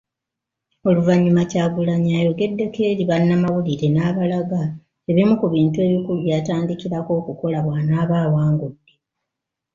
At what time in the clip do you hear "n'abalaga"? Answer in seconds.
3.91-4.61